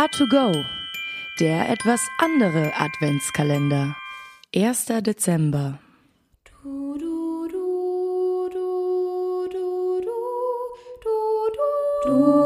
[0.00, 0.64] A2Go,
[1.40, 3.94] der etwas andere Adventskalender.
[4.54, 4.86] 1.
[5.02, 5.78] Dezember.
[12.06, 12.39] Du,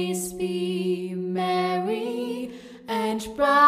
[0.00, 2.50] Grace be merry
[2.88, 3.59] and bright.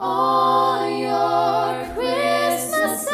[0.00, 3.12] all your Christmases,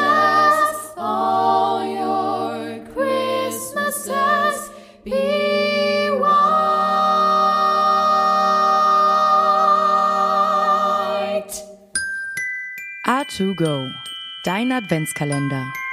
[0.97, 4.71] all your Christmases
[5.03, 6.37] be white.
[13.05, 13.91] A to go,
[14.45, 15.86] dein Adventskalender.